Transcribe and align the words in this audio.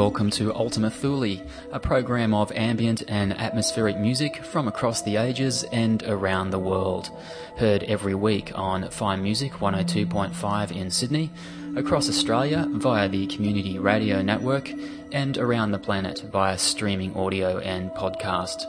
Welcome 0.00 0.30
to 0.30 0.54
Ultima 0.54 0.90
Thule, 0.90 1.42
a 1.72 1.78
program 1.78 2.32
of 2.32 2.50
ambient 2.52 3.02
and 3.06 3.34
atmospheric 3.34 3.98
music 3.98 4.42
from 4.42 4.66
across 4.66 5.02
the 5.02 5.16
ages 5.16 5.62
and 5.64 6.02
around 6.04 6.48
the 6.48 6.58
world. 6.58 7.10
Heard 7.58 7.82
every 7.82 8.14
week 8.14 8.50
on 8.54 8.88
Fine 8.88 9.22
Music 9.22 9.52
102.5 9.52 10.74
in 10.74 10.90
Sydney, 10.90 11.30
across 11.76 12.08
Australia 12.08 12.66
via 12.70 13.10
the 13.10 13.26
Community 13.26 13.78
Radio 13.78 14.22
Network, 14.22 14.72
and 15.12 15.36
around 15.36 15.72
the 15.72 15.78
planet 15.78 16.24
via 16.32 16.56
streaming 16.56 17.14
audio 17.14 17.58
and 17.58 17.90
podcast. 17.90 18.64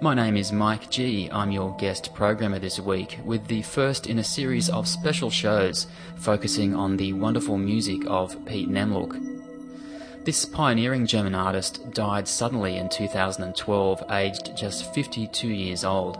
My 0.00 0.14
name 0.14 0.36
is 0.36 0.52
Mike 0.52 0.88
G. 0.88 1.28
I'm 1.32 1.50
your 1.50 1.74
guest 1.78 2.14
programmer 2.14 2.60
this 2.60 2.78
week 2.78 3.18
with 3.24 3.48
the 3.48 3.62
first 3.62 4.06
in 4.06 4.20
a 4.20 4.24
series 4.24 4.70
of 4.70 4.86
special 4.86 5.30
shows 5.30 5.88
focusing 6.14 6.76
on 6.76 6.96
the 6.96 7.12
wonderful 7.12 7.58
music 7.58 8.02
of 8.06 8.46
Pete 8.46 8.68
Namlook. 8.68 9.27
This 10.28 10.44
pioneering 10.44 11.06
German 11.06 11.34
artist 11.34 11.90
died 11.94 12.28
suddenly 12.28 12.76
in 12.76 12.90
2012, 12.90 14.04
aged 14.10 14.54
just 14.54 14.92
52 14.92 15.48
years 15.48 15.84
old. 15.84 16.18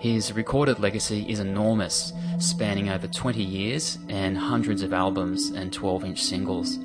His 0.00 0.32
recorded 0.32 0.80
legacy 0.80 1.24
is 1.30 1.38
enormous, 1.38 2.12
spanning 2.40 2.88
over 2.88 3.06
20 3.06 3.44
years 3.44 3.96
and 4.08 4.36
hundreds 4.36 4.82
of 4.82 4.92
albums 4.92 5.50
and 5.50 5.72
12 5.72 6.04
inch 6.04 6.20
singles. 6.24 6.80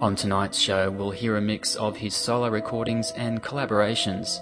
On 0.00 0.16
tonight's 0.16 0.58
show, 0.58 0.90
we'll 0.90 1.12
hear 1.12 1.36
a 1.36 1.40
mix 1.40 1.76
of 1.76 1.98
his 1.98 2.16
solo 2.16 2.48
recordings 2.48 3.12
and 3.12 3.40
collaborations, 3.40 4.40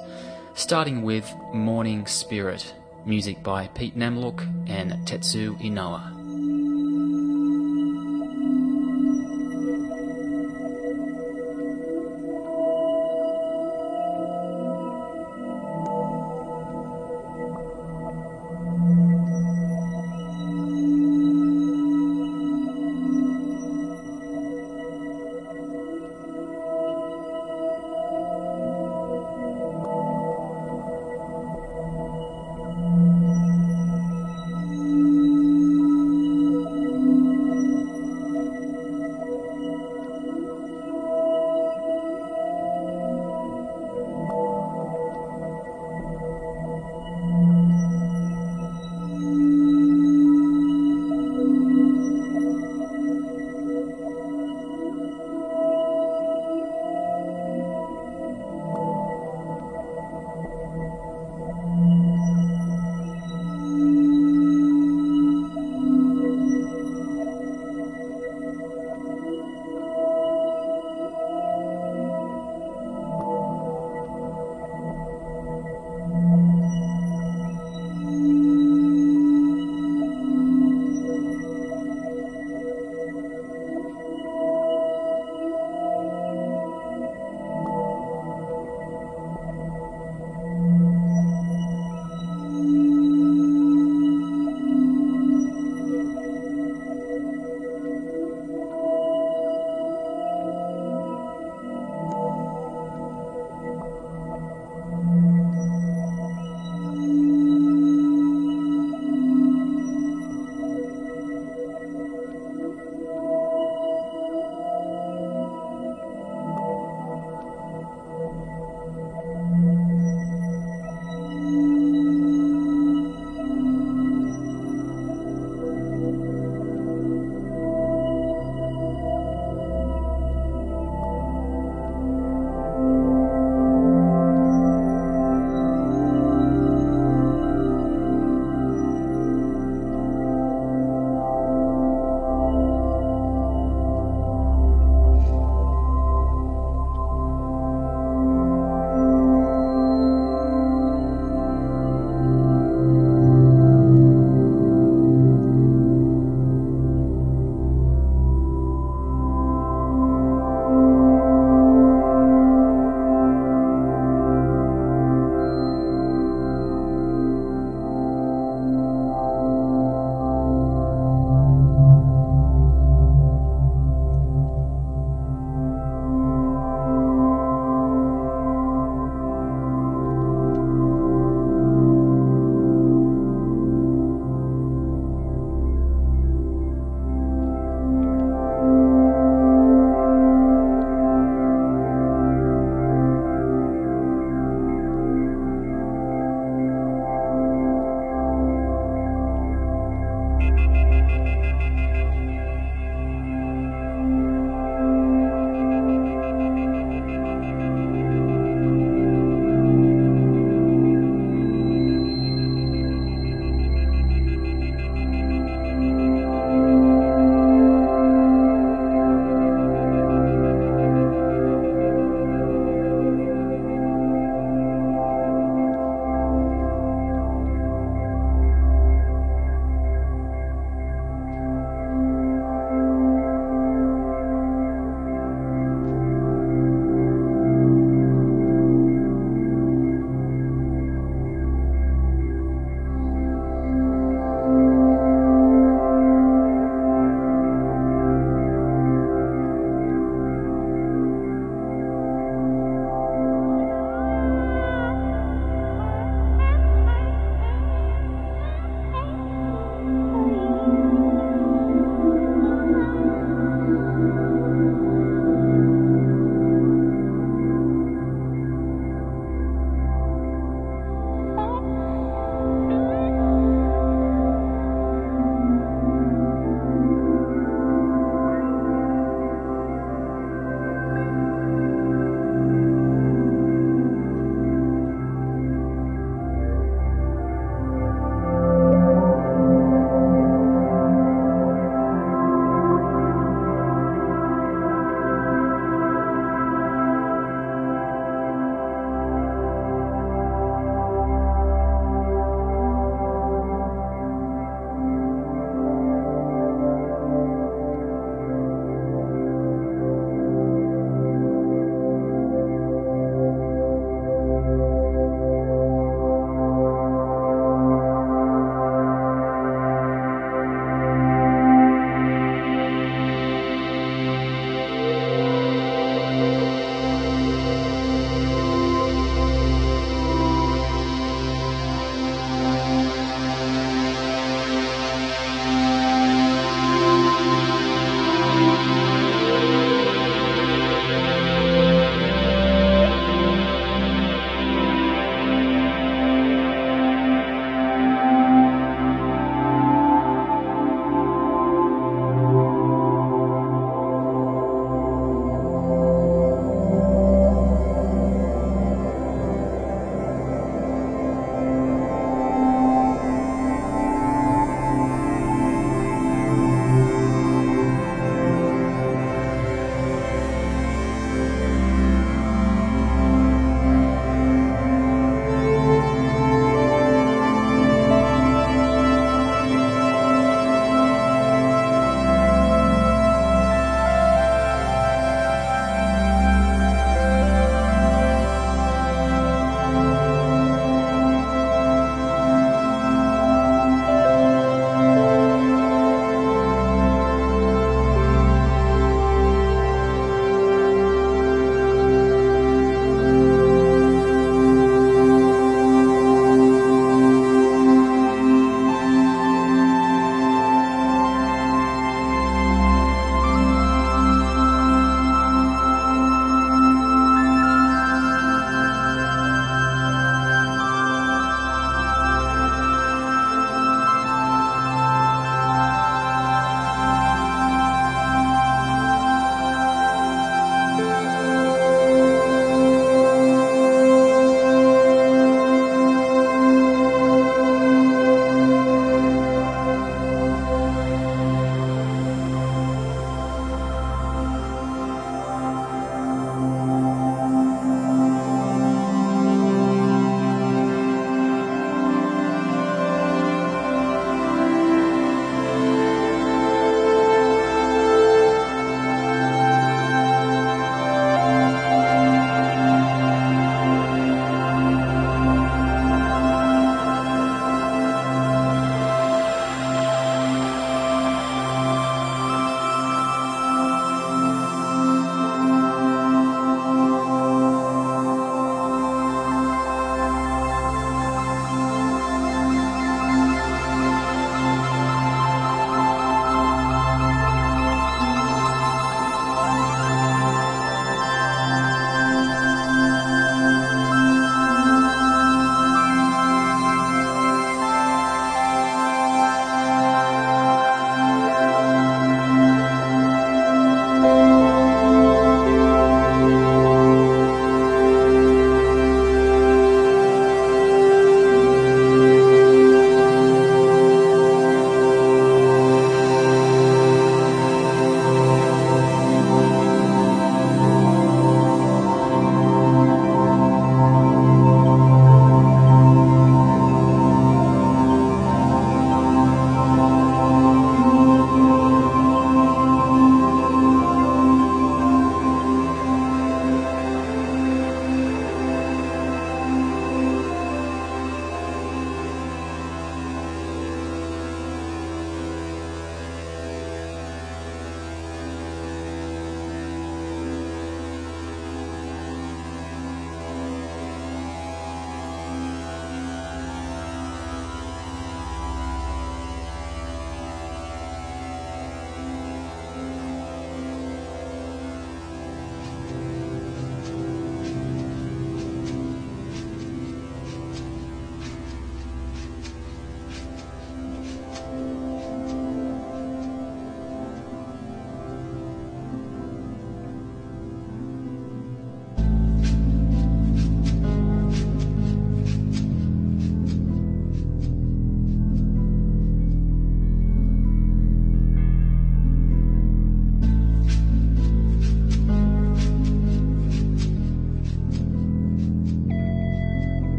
starting 0.55 1.03
with 1.03 1.31
Morning 1.53 2.07
Spirit, 2.07 2.73
music 3.05 3.43
by 3.43 3.67
Pete 3.67 3.99
Namlook 3.99 4.41
and 4.67 4.93
Tetsu 5.07 5.61
Inoue. 5.61 6.18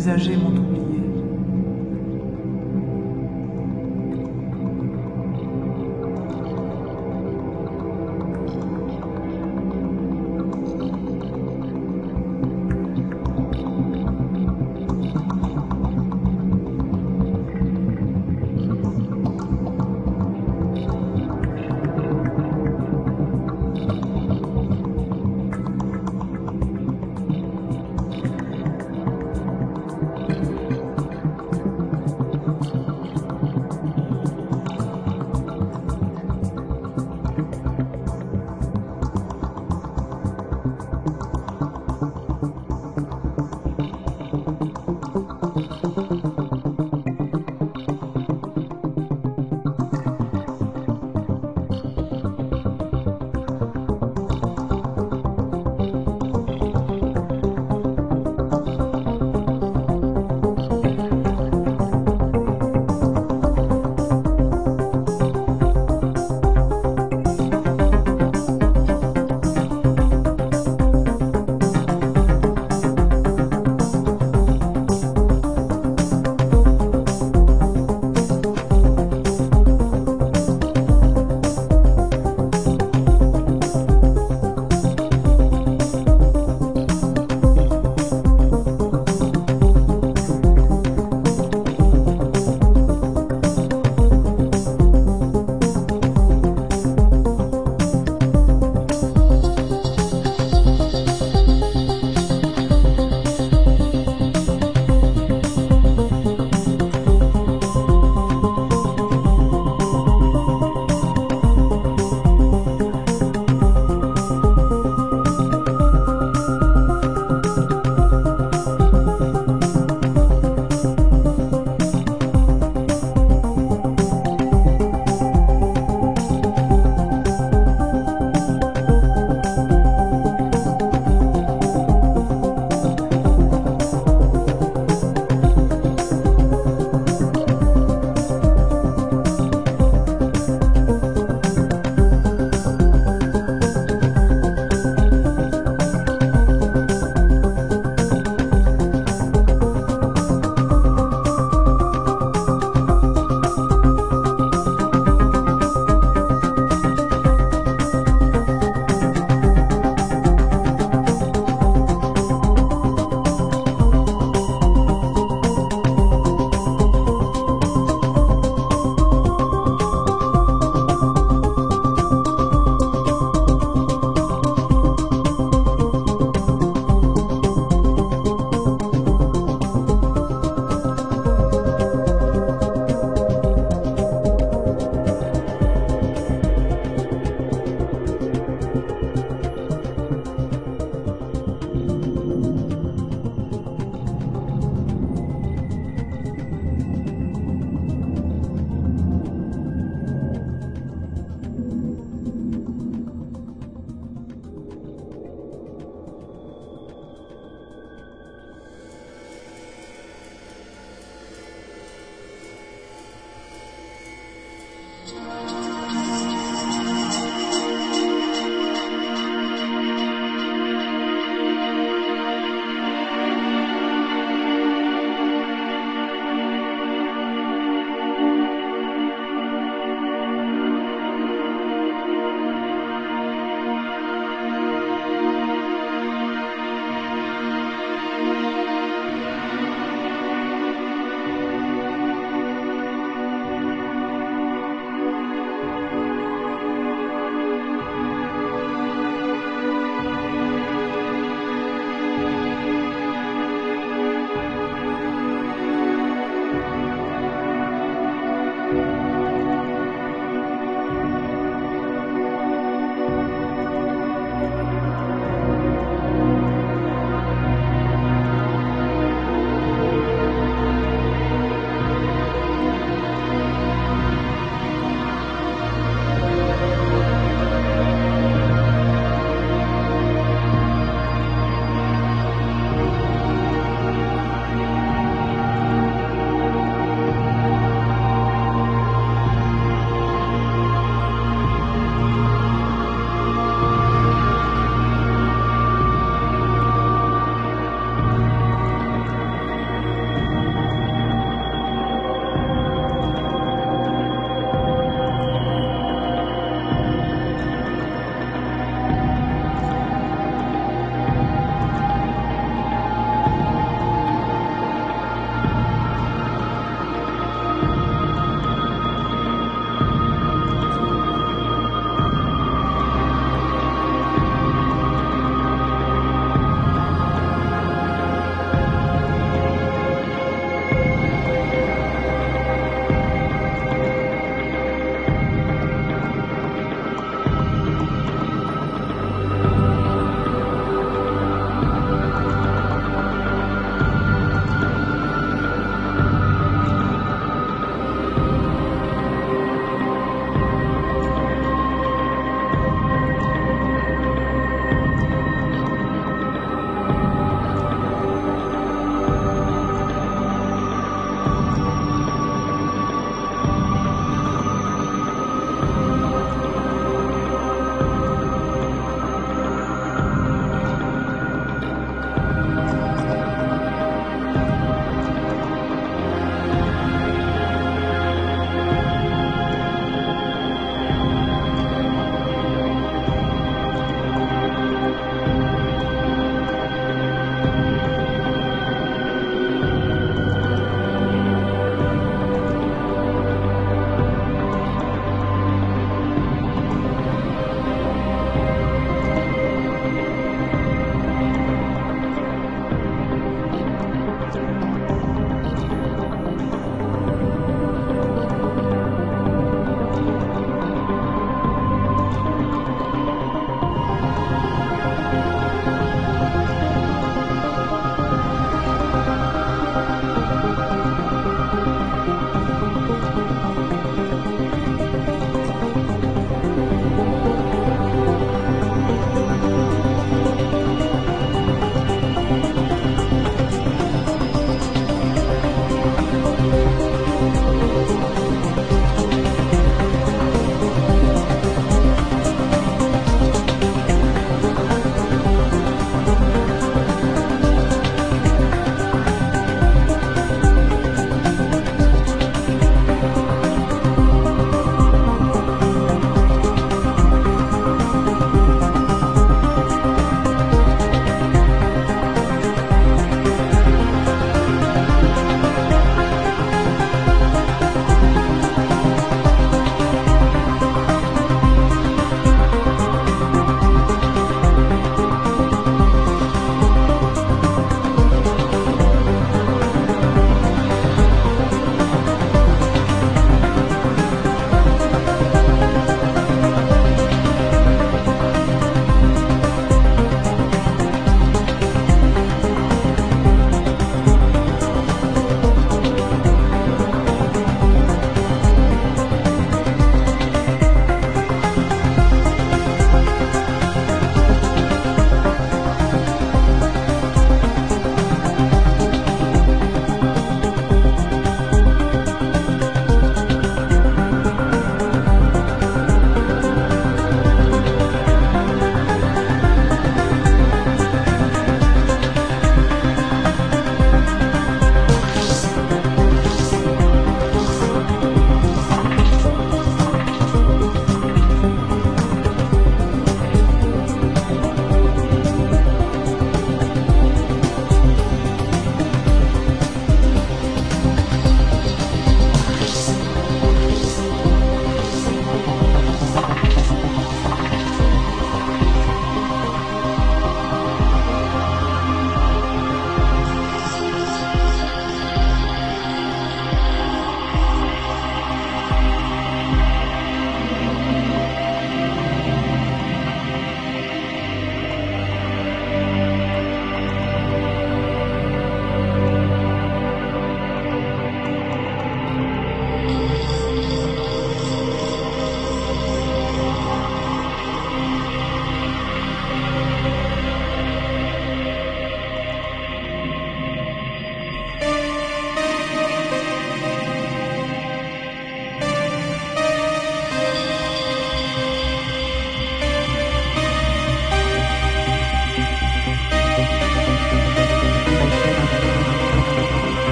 Plus 0.00 0.08
âgés 0.08 0.36
m'ont 0.36 0.48
oublié. 0.48 0.89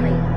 Valley. 0.00 0.29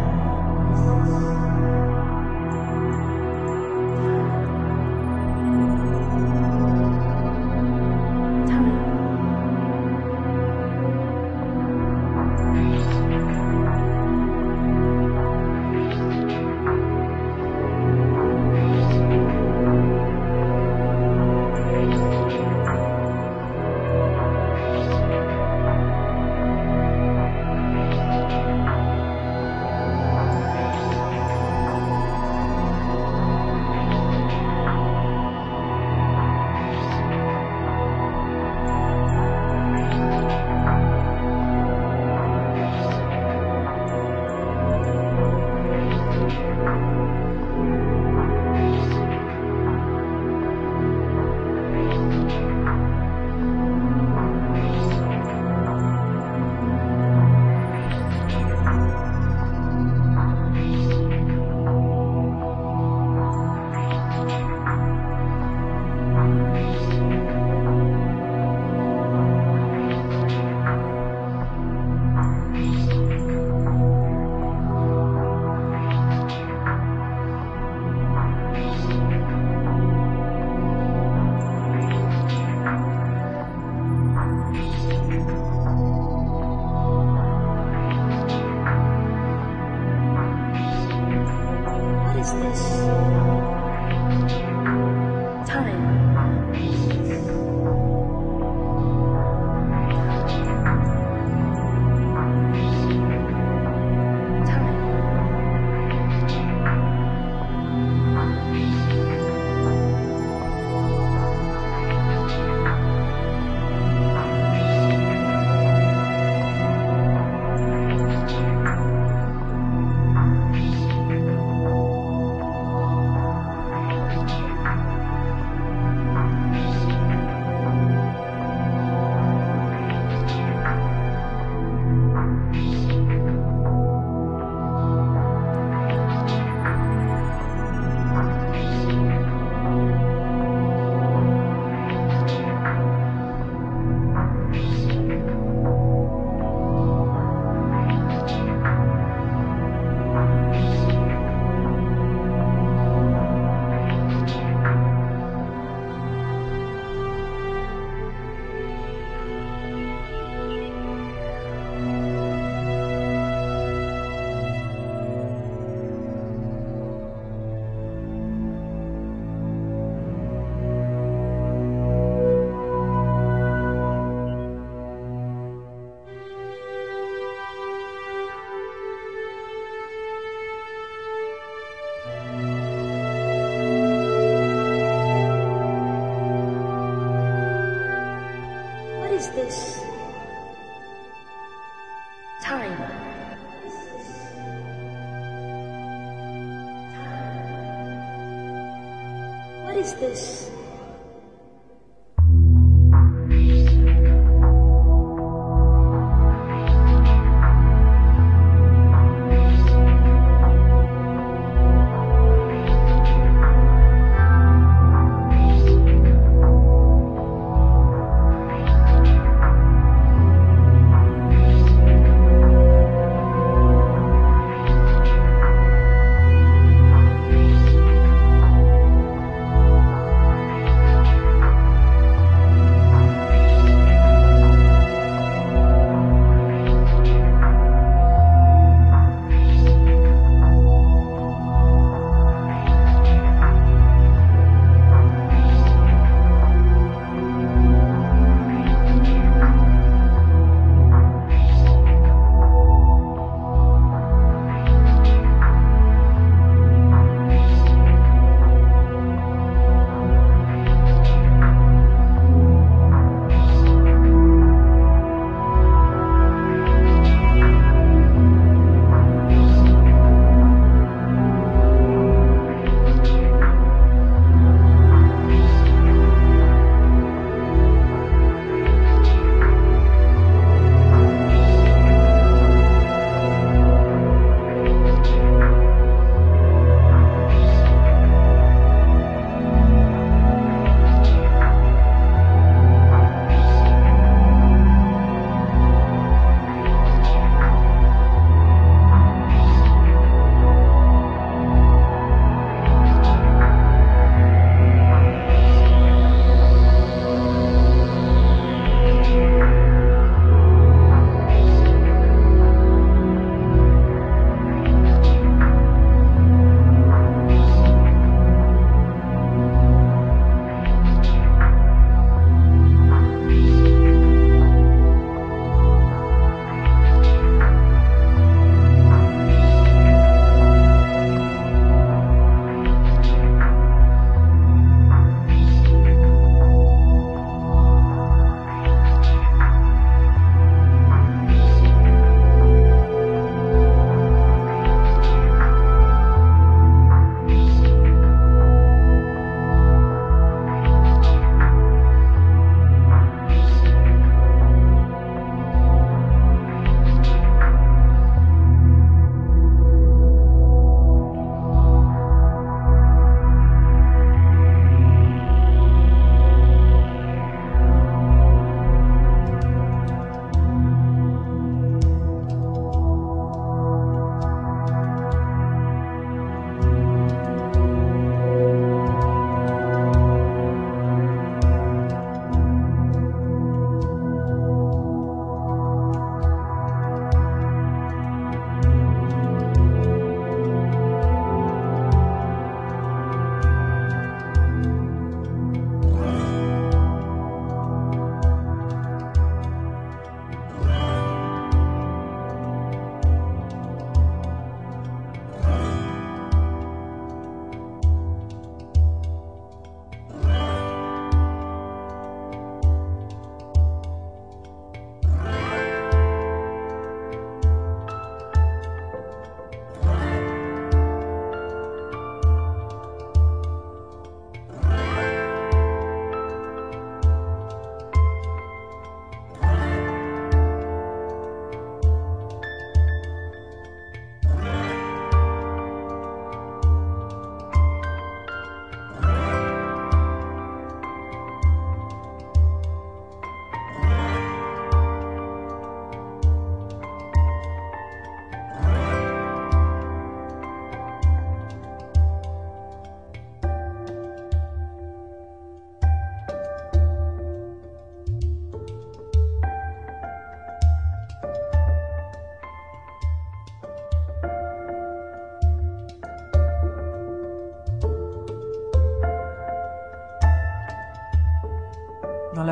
What 200.13 200.42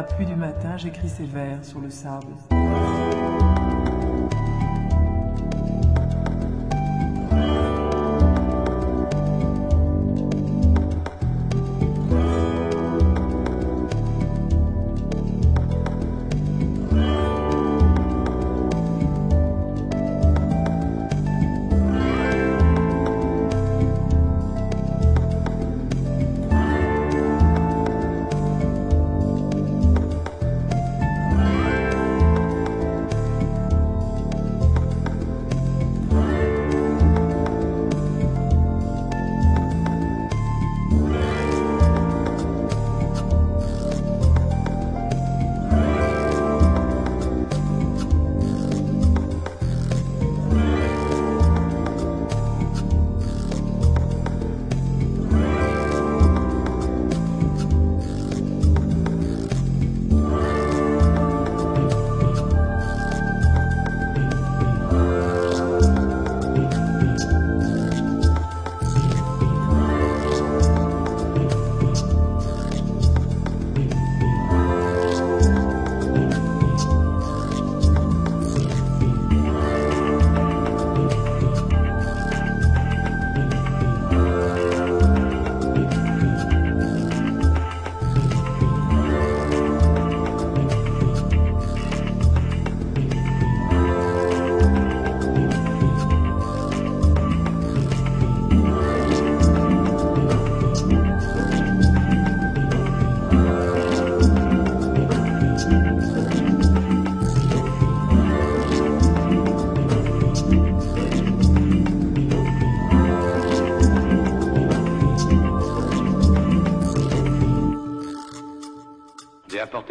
la 0.01 0.07
pluie 0.07 0.25
du 0.25 0.35
matin, 0.35 0.77
j'écris 0.77 1.09
ces 1.09 1.25
vers 1.25 1.63
sur 1.63 1.79
le 1.79 1.91
sable. 1.91 2.33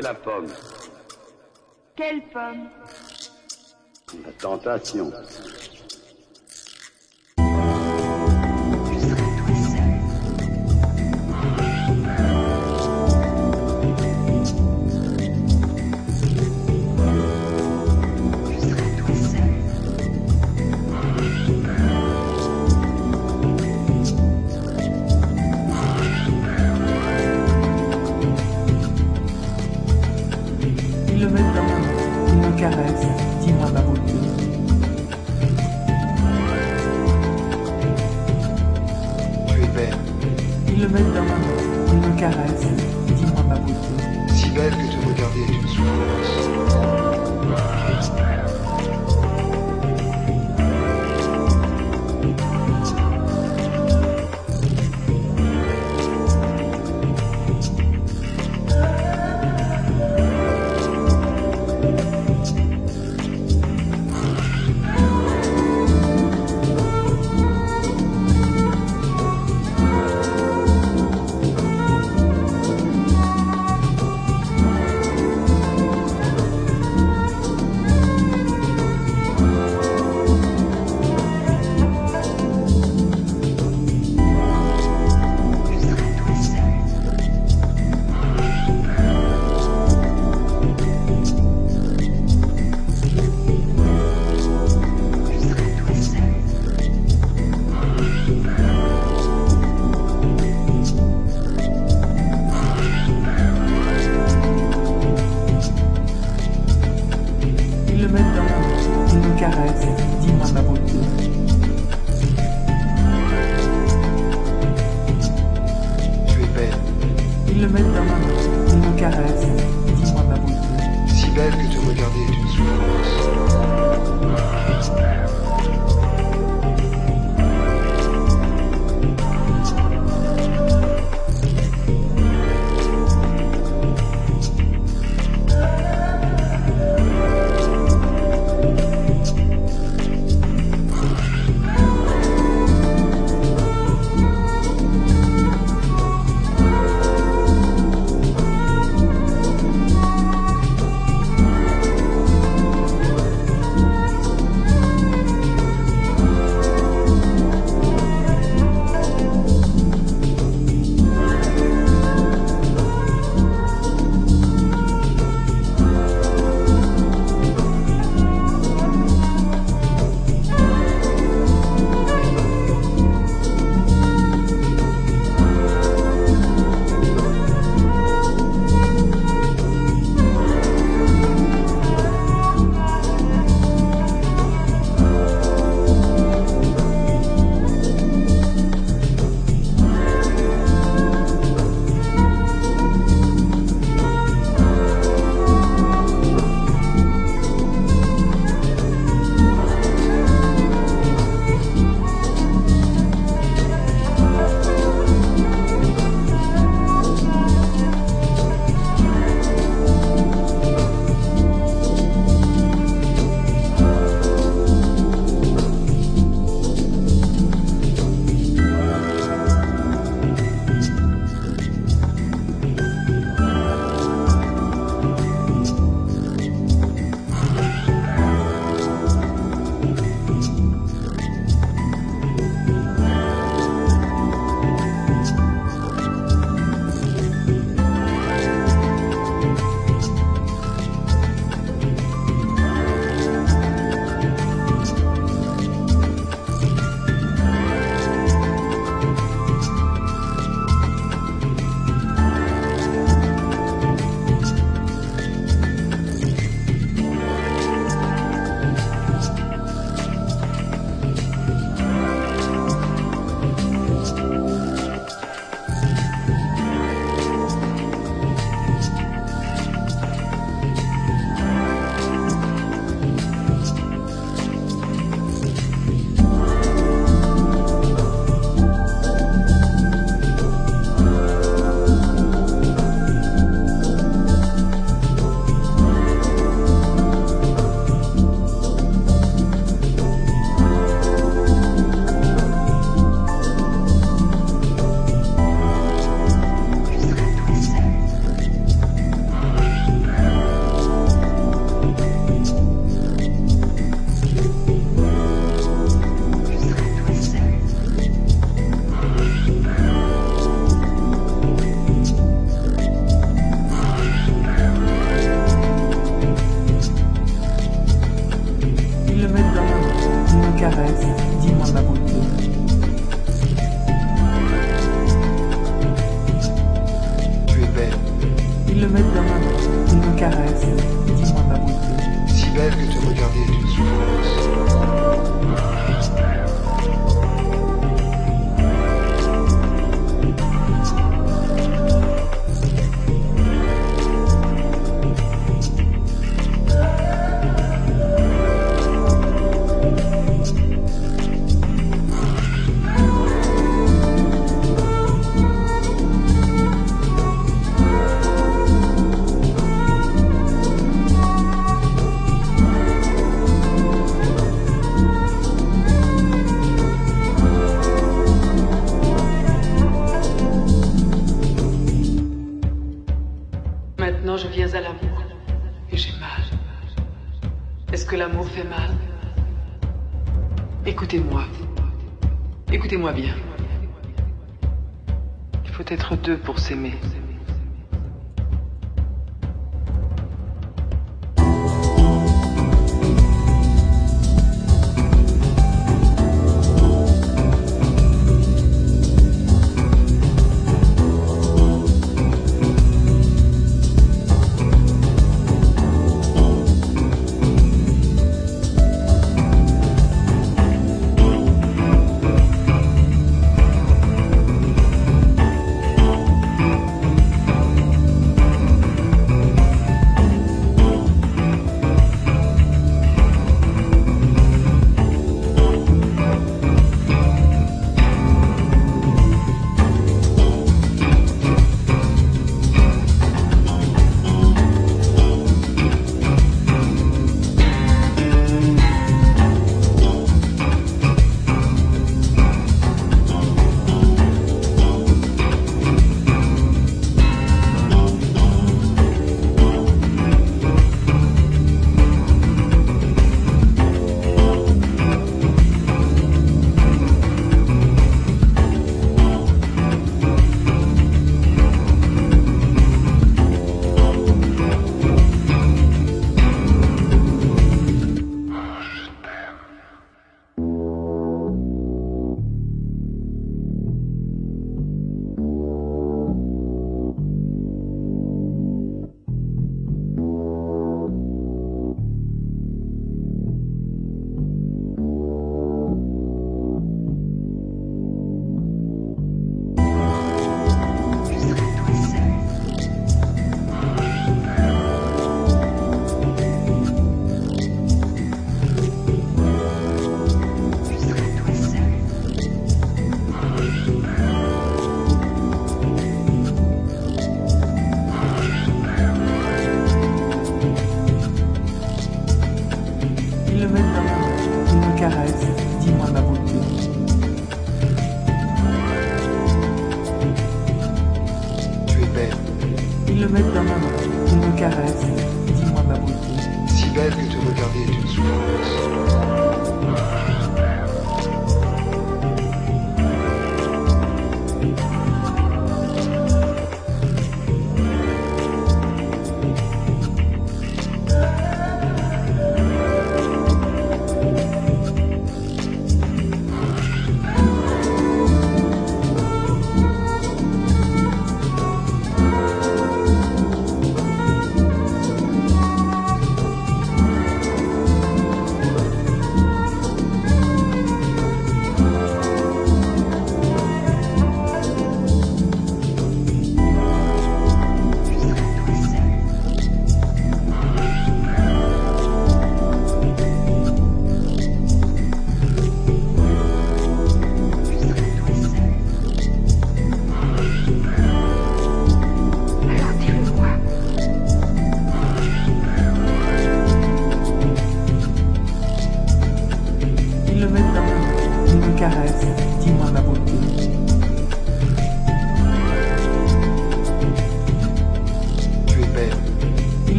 La 0.00 0.14
pomme. 0.14 0.48
Quelle 1.96 2.22
pomme? 2.32 2.70
La 4.24 4.32
tentation. 4.32 5.12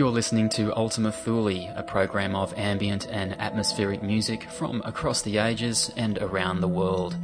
You're 0.00 0.08
listening 0.08 0.48
to 0.52 0.74
Ultima 0.74 1.12
Thule, 1.12 1.70
a 1.76 1.82
program 1.82 2.34
of 2.34 2.54
ambient 2.56 3.06
and 3.08 3.38
atmospheric 3.38 4.02
music 4.02 4.44
from 4.44 4.80
across 4.86 5.20
the 5.20 5.36
ages 5.36 5.92
and 5.94 6.16
around 6.16 6.62
the 6.62 6.68
world. 6.68 7.16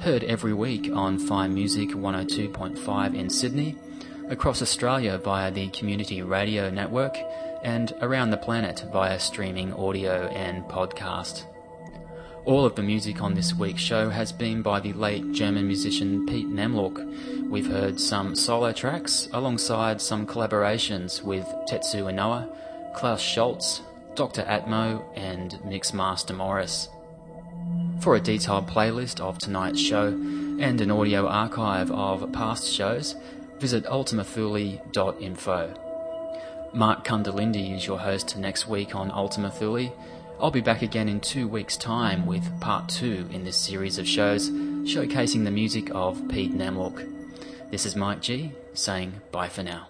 Heard 0.00 0.24
every 0.24 0.52
week 0.52 0.90
on 0.92 1.20
Fine 1.20 1.54
Music 1.54 1.90
102.5 1.90 3.14
in 3.14 3.30
Sydney, 3.30 3.76
across 4.28 4.60
Australia 4.60 5.18
via 5.18 5.52
the 5.52 5.68
Community 5.68 6.20
Radio 6.20 6.68
Network, 6.68 7.16
and 7.62 7.94
around 8.00 8.30
the 8.30 8.36
planet 8.38 8.84
via 8.92 9.20
streaming 9.20 9.72
audio 9.74 10.26
and 10.26 10.64
podcast. 10.64 11.44
All 12.44 12.64
of 12.64 12.74
the 12.74 12.82
music 12.82 13.22
on 13.22 13.34
this 13.34 13.54
week's 13.54 13.82
show 13.82 14.10
has 14.10 14.32
been 14.32 14.62
by 14.62 14.80
the 14.80 14.94
late 14.94 15.30
German 15.30 15.68
musician 15.68 16.26
Pete 16.26 16.48
Namlook. 16.48 17.35
We've 17.48 17.66
heard 17.70 18.00
some 18.00 18.34
solo 18.34 18.72
tracks 18.72 19.28
alongside 19.32 20.00
some 20.00 20.26
collaborations 20.26 21.22
with 21.22 21.46
Tetsu 21.68 22.10
Inoue, 22.12 22.48
Klaus 22.94 23.20
Schulze, 23.20 23.82
Dr. 24.16 24.42
Atmo, 24.42 25.04
and 25.16 25.52
Mixmaster 25.64 26.34
Morris. 26.34 26.88
For 28.00 28.16
a 28.16 28.20
detailed 28.20 28.66
playlist 28.66 29.20
of 29.20 29.38
tonight's 29.38 29.80
show 29.80 30.08
and 30.08 30.80
an 30.80 30.90
audio 30.90 31.28
archive 31.28 31.90
of 31.92 32.32
past 32.32 32.70
shows, 32.70 33.14
visit 33.58 33.84
ultimathule.info. 33.84 35.74
Mark 36.74 37.04
Kundalindi 37.06 37.76
is 37.76 37.86
your 37.86 37.98
host 37.98 38.36
next 38.36 38.66
week 38.66 38.94
on 38.94 39.10
Ultima 39.12 39.50
Thule. 39.50 39.96
I'll 40.40 40.50
be 40.50 40.60
back 40.60 40.82
again 40.82 41.08
in 41.08 41.20
two 41.20 41.46
weeks' 41.48 41.76
time 41.76 42.26
with 42.26 42.60
part 42.60 42.88
two 42.88 43.28
in 43.32 43.44
this 43.44 43.56
series 43.56 43.98
of 43.98 44.06
shows 44.06 44.50
showcasing 44.50 45.44
the 45.44 45.50
music 45.50 45.90
of 45.94 46.28
Pete 46.28 46.52
Namlook. 46.52 47.15
This 47.70 47.84
is 47.84 47.96
Mike 47.96 48.22
G 48.22 48.52
saying 48.74 49.12
bye 49.32 49.48
for 49.48 49.64
now. 49.64 49.88